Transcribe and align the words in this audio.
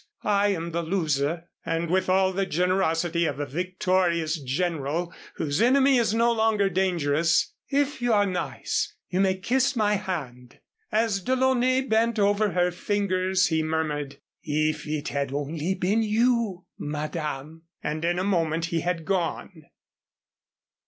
I 0.23 0.47
am 0.47 0.71
the 0.71 0.81
loser." 0.81 1.51
And 1.63 1.87
with 1.91 2.09
all 2.09 2.33
the 2.33 2.47
generosity 2.47 3.25
of 3.27 3.39
a 3.39 3.45
victorious 3.45 4.39
general 4.41 5.13
whose 5.35 5.61
enemy 5.61 5.97
is 5.97 6.11
no 6.11 6.31
longer 6.31 6.71
dangerous. 6.71 7.53
"If 7.69 8.01
you 8.01 8.11
are 8.11 8.25
nice 8.25 8.95
you 9.09 9.19
may 9.19 9.35
kiss 9.35 9.75
my 9.75 9.97
hand." 9.97 10.57
As 10.91 11.21
DeLaunay 11.23 11.81
bent 11.87 12.17
over 12.17 12.53
her 12.53 12.71
fingers 12.71 13.49
he 13.49 13.61
murmured: 13.61 14.17
"If 14.41 14.87
it 14.87 15.09
had 15.09 15.31
only 15.31 15.75
been 15.75 16.01
you, 16.01 16.65
Madame." 16.79 17.65
And 17.83 18.03
in 18.03 18.17
a 18.17 18.23
moment 18.23 18.65
he 18.73 18.79
had 18.79 19.05
gone. 19.05 19.65